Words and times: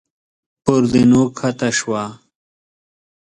پر 0.63 0.81
زينو 0.91 1.23
کښته 1.37 1.69
شو. 1.77 1.91